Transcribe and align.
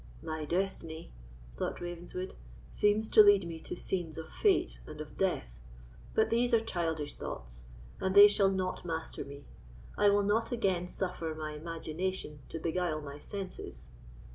"My 0.23 0.45
destiny," 0.45 1.11
thought 1.57 1.79
Ravenswood, 1.79 2.33
"seems 2.73 3.07
to 3.09 3.21
lead 3.21 3.45
me 3.47 3.59
to 3.59 3.75
scenes 3.75 4.17
of 4.17 4.29
fate 4.31 4.79
and 4.87 4.99
of 4.99 5.15
death; 5.15 5.59
but 6.15 6.31
these 6.31 6.55
are 6.55 6.59
childish 6.59 7.13
thoughts, 7.13 7.65
and 7.99 8.15
they 8.15 8.27
shall 8.27 8.49
not 8.49 8.83
master 8.83 9.23
me. 9.23 9.45
I 9.99 10.09
will 10.09 10.23
not 10.23 10.51
again 10.51 10.87
suffer 10.87 11.35
my 11.35 11.51
imagination 11.51 12.39
to 12.49 12.57
beguile 12.57 12.99
my 13.01 13.19
senses." 13.19 13.89